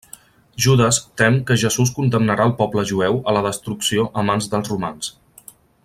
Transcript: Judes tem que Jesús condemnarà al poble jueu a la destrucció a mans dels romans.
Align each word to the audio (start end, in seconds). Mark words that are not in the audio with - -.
Judes 0.65 0.97
tem 1.21 1.37
que 1.49 1.57
Jesús 1.63 1.91
condemnarà 1.99 2.47
al 2.49 2.55
poble 2.63 2.87
jueu 2.93 3.21
a 3.33 3.37
la 3.39 3.45
destrucció 3.49 4.07
a 4.23 4.25
mans 4.31 4.51
dels 4.55 4.73
romans. 4.75 5.13